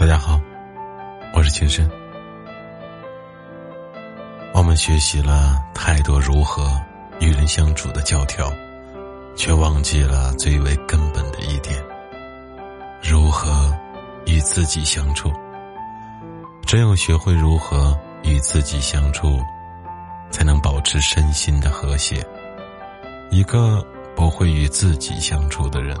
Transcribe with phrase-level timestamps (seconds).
[0.00, 0.40] 大家好，
[1.34, 1.86] 我是秦深。
[4.54, 6.74] 我们学习了太多如何
[7.20, 8.50] 与人相处的教条，
[9.36, 11.84] 却忘记了最为根本的一点：
[13.02, 13.70] 如何
[14.24, 15.30] 与自己相处。
[16.66, 19.38] 只有学会如何与自己相处，
[20.30, 22.26] 才能保持身心的和谐。
[23.28, 23.86] 一个
[24.16, 25.94] 不会与自己相处的人，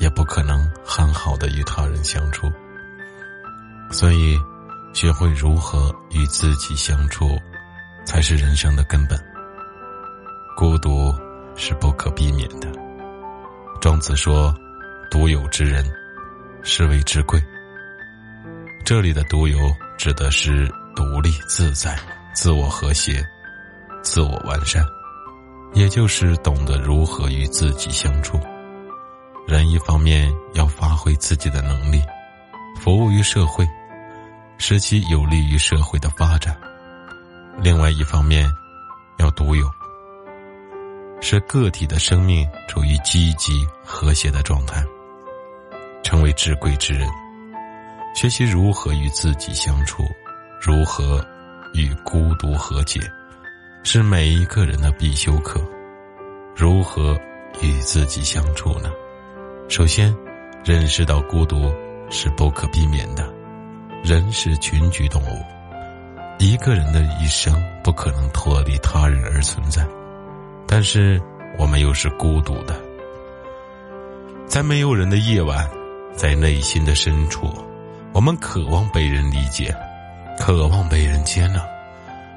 [0.00, 2.50] 也不可能很好的与他人相处。
[3.94, 4.36] 所以，
[4.92, 7.38] 学会如何与自己相处，
[8.04, 9.16] 才是人生的根本。
[10.56, 11.14] 孤独
[11.54, 12.68] 是不可避免的。
[13.80, 14.52] 庄子说
[15.12, 15.88] ：“独有之人，
[16.64, 17.40] 是谓之贵。”
[18.84, 19.56] 这里的“独有”
[19.96, 21.96] 指的是独立自在、
[22.34, 23.24] 自我和谐、
[24.02, 24.84] 自我完善，
[25.72, 28.40] 也就是懂得如何与自己相处。
[29.46, 32.02] 人一方面要发挥自己的能力。
[32.80, 33.64] 服务于社会，
[34.58, 36.54] 使其有利于社会的发展；
[37.58, 38.50] 另外一方面，
[39.18, 39.70] 要独有，
[41.20, 44.82] 使个体的生命处于积极和谐的状态，
[46.02, 47.08] 成为至贵之人。
[48.14, 50.04] 学习如何与自己相处，
[50.60, 51.24] 如何
[51.72, 53.00] 与孤独和解，
[53.82, 55.60] 是每一个人的必修课。
[56.56, 57.18] 如何
[57.60, 58.90] 与自己相处呢？
[59.68, 60.16] 首先，
[60.64, 61.74] 认识到孤独。
[62.10, 63.33] 是不可避免的，
[64.04, 65.42] 人是群居动物，
[66.38, 69.82] 一个人的一生不可能脱离他人而存在，
[70.68, 71.18] 但是
[71.56, 72.78] 我们又是孤独的，
[74.46, 75.66] 在没有人的夜晚，
[76.14, 77.50] 在内心的深处，
[78.12, 79.74] 我们渴望被人理解，
[80.38, 81.64] 渴望被人接纳，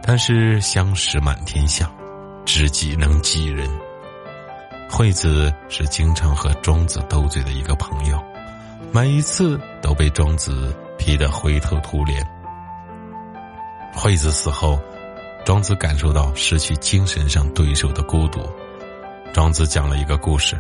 [0.02, 1.92] 但是相识满天下，
[2.46, 3.70] 知己能几人？
[4.90, 8.18] 惠子是经常和庄子斗嘴的一个朋友。
[8.94, 12.26] 每一次都被庄子劈得灰头土脸。
[13.94, 14.80] 惠子死后，
[15.46, 18.42] 庄子感受到失去精神上对手的孤独。
[19.34, 20.60] 庄子讲了一个故事：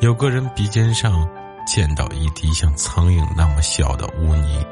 [0.00, 1.28] 有个人鼻尖上
[1.66, 4.64] 溅到一滴像苍蝇那么小的污泥，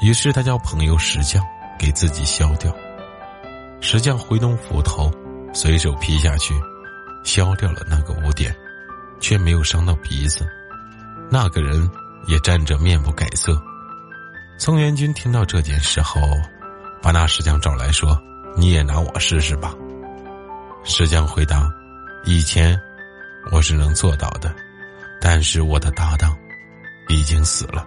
[0.00, 1.42] 于是他叫朋友石匠
[1.78, 2.74] 给自己削掉。
[3.80, 5.10] 石匠挥动斧头，
[5.52, 6.54] 随手劈下去，
[7.24, 8.54] 削掉了那个污点，
[9.20, 10.46] 却没有伤到鼻子。
[11.30, 11.90] 那个人。
[12.26, 13.52] 也站着面不改色。
[14.56, 16.20] 宋元军听到这件事后，
[17.02, 18.18] 把那石匠找来说
[18.56, 19.74] ：“你也拿我试试吧。”
[20.84, 21.68] 石匠回答
[22.24, 22.80] ：“以前
[23.50, 24.54] 我是能做到的，
[25.20, 26.34] 但是我的搭档
[27.08, 27.84] 已经死了。”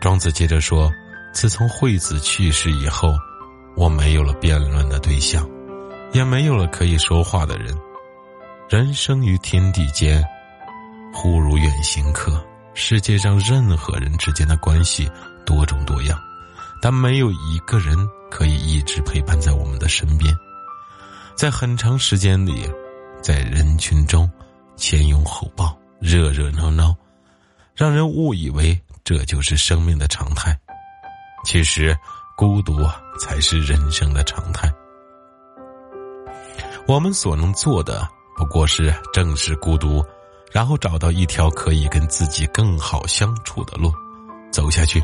[0.00, 0.90] 庄子接着说
[1.34, 3.12] ：“自从惠子去世以后，
[3.76, 5.46] 我没有了辩论的对象，
[6.12, 7.76] 也没有了可以说话的人。
[8.70, 10.24] 人生于天地间，
[11.12, 12.42] 忽如远行客。”
[12.74, 15.06] 世界上任何人之间的关系
[15.44, 16.18] 多种多样，
[16.80, 17.96] 但没有一个人
[18.30, 20.34] 可以一直陪伴在我们的身边。
[21.34, 22.68] 在很长时间里，
[23.22, 24.30] 在人群中
[24.76, 26.94] 前拥后抱，热热闹闹，
[27.74, 30.58] 让人误以为这就是生命的常态。
[31.44, 31.96] 其实，
[32.36, 32.78] 孤独
[33.18, 34.72] 才是人生的常态。
[36.86, 40.04] 我们所能做的，不过是正视孤独。
[40.52, 43.90] 然后找到一条可以跟自己更好相处的路，
[44.52, 45.02] 走下去，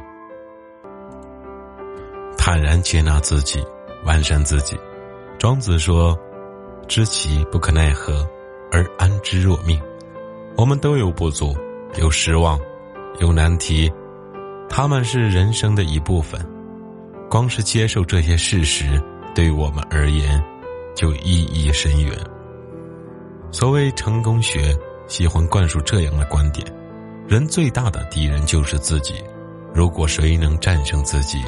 [2.39, 3.63] 坦然接纳自己，
[4.05, 4.79] 完善自己。
[5.39, 6.19] 庄子说
[6.89, 8.27] ：“知其不可奈何，
[8.73, 9.79] 而安之若命。”
[10.57, 11.55] 我们都有不足，
[11.97, 12.59] 有失望，
[13.19, 13.93] 有难题，
[14.69, 16.41] 他们是人生的一部分。
[17.29, 18.99] 光是接受这些事实，
[19.35, 20.43] 对我们而言，
[20.95, 22.17] 就意义深远。
[23.51, 24.75] 所谓成功学。
[25.07, 26.67] 喜欢灌输这样的观点：
[27.27, 29.15] 人最大的敌人就是自己。
[29.73, 31.43] 如果谁能战胜自己，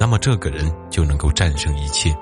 [0.00, 2.16] 那么这个人就能够战胜一切。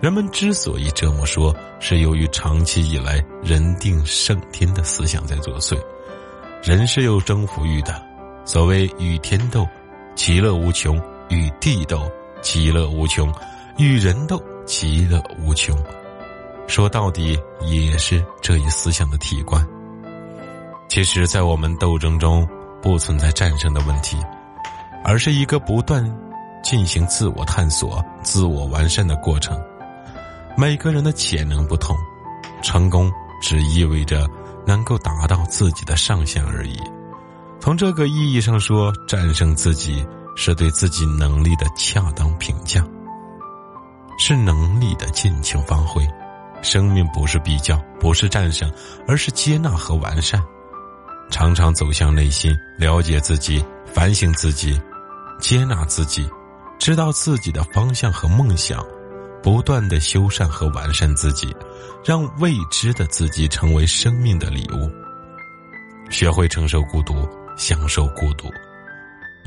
[0.00, 5.76] 人们之所以这么说，是由于长期以来人定胜天的思想在作祟。
[6.62, 8.00] 人是有征服欲的，
[8.44, 9.66] 所谓与天斗，
[10.14, 10.96] 其乐无穷；
[11.28, 12.08] 与地斗，
[12.40, 13.28] 其乐无穷；
[13.78, 15.76] 与人斗，其乐无穷。
[16.68, 19.66] 说到底，也是这一思想的体观。
[20.88, 22.46] 其实，在我们斗争中，
[22.80, 24.16] 不存在战胜的问题，
[25.04, 26.04] 而是一个不断
[26.62, 29.60] 进行自我探索、自我完善的过程。
[30.56, 31.96] 每个人的潜能不同，
[32.62, 34.26] 成功只意味着
[34.66, 36.80] 能够达到自己的上限而已。
[37.60, 40.06] 从这个意义上说，战胜自己
[40.36, 42.84] 是对自己能力的恰当评价，
[44.18, 46.06] 是能力的尽情发挥。
[46.62, 48.70] 生命不是比较，不是战胜，
[49.06, 50.42] 而是接纳和完善。
[51.30, 54.80] 常常走向内心，了解自己，反省自己，
[55.38, 56.28] 接纳自己，
[56.78, 58.84] 知道自己的方向和梦想，
[59.42, 61.54] 不断的修缮和完善自己，
[62.04, 64.90] 让未知的自己成为生命的礼物。
[66.10, 68.48] 学会承受孤独，享受孤独。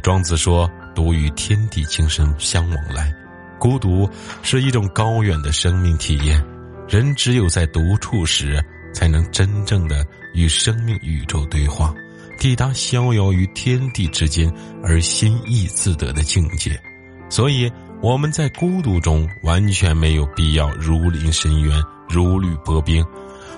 [0.04, 3.14] 庄子说：“独与天地精神相往来。”
[3.60, 4.10] 孤独
[4.42, 6.44] 是一种高远的生命体验。
[6.88, 11.94] 人只有在独处时，才能真正的与生命宇宙对话。
[12.40, 14.50] 抵达逍遥于天地之间
[14.82, 16.82] 而心意自得的境界，
[17.30, 17.72] 所以
[18.02, 23.06] 我们在孤独中完全没有必要如临深渊、如履薄冰。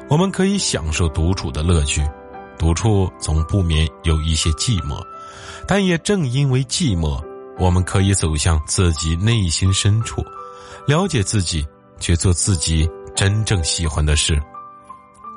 [0.09, 2.05] 我们可以享受独处的乐趣，
[2.57, 5.01] 独处总不免有一些寂寞，
[5.65, 7.23] 但也正因为寂寞，
[7.57, 10.21] 我们可以走向自己内心深处，
[10.85, 11.65] 了解自己，
[11.99, 14.37] 去做自己真正喜欢的事。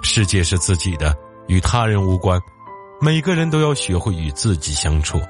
[0.03, 1.15] 世界是自己的，
[1.47, 2.41] 与他人无关。
[3.01, 5.21] 每个人都要学会与自己相处，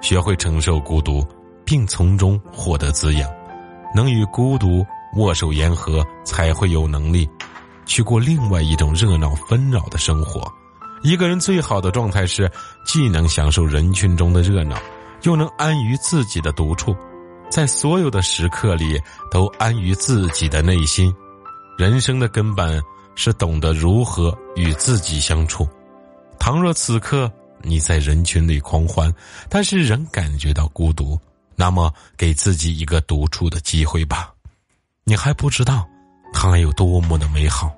[0.00, 1.26] 学会承受孤独，
[1.64, 3.30] 并从中获得滋养。
[3.94, 4.84] 能与孤独
[5.16, 7.28] 握手言和，才会有能力
[7.86, 10.52] 去过另外一种热闹纷扰的生活。
[11.02, 12.50] 一个人最好的状态是，
[12.84, 14.76] 既能享受人群中的热闹，
[15.22, 16.96] 又能安于自己的独处，
[17.50, 19.00] 在所有的时刻里
[19.30, 21.14] 都安于自己的内心。
[21.78, 22.82] 人生的根本
[23.14, 25.68] 是懂得如何与自己相处。
[26.38, 27.30] 倘若此刻
[27.62, 29.12] 你在人群里狂欢，
[29.48, 31.18] 但是仍感觉到孤独，
[31.56, 34.32] 那么给自己一个独处的机会吧。
[35.04, 35.88] 你还不知道，
[36.32, 37.74] 它有多么的美好。